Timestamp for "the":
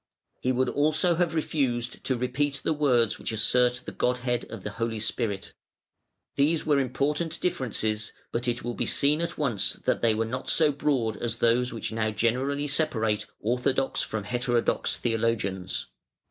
2.63-2.73, 3.85-3.91, 4.63-4.71